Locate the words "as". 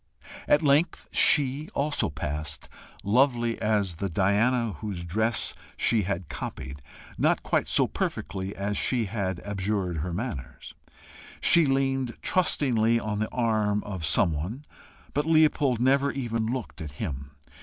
3.61-3.97, 8.55-8.77